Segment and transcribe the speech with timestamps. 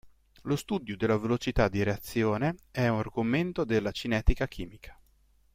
[0.45, 4.99] Lo studio della velocità di reazione è argomento della cinetica chimica.